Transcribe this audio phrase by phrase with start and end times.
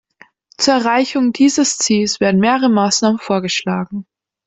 [0.57, 4.07] Zur Erreichung dieses Ziels werden mehrere Maßnahmen vorgeschlagen.